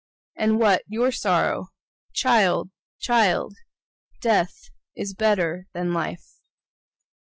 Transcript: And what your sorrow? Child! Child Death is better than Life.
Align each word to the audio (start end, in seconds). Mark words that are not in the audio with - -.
And 0.35 0.57
what 0.59 0.81
your 0.87 1.11
sorrow? 1.11 1.67
Child! 2.11 2.71
Child 3.01 3.53
Death 4.19 4.71
is 4.95 5.13
better 5.13 5.67
than 5.73 5.93
Life. 5.93 6.39